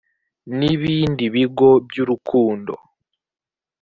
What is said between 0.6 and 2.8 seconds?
ibindi bigo by urukundo